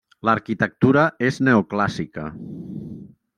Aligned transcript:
L'arquitectura 0.27 1.03
és 1.27 1.37
neoclàssica. 1.49 2.25